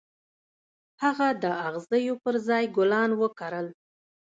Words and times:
هغه 1.03 1.27
د 1.43 1.45
اغزيو 1.67 2.15
پر 2.23 2.35
ځای 2.47 2.63
ګلان 2.77 3.11
وکرل. 3.21 3.67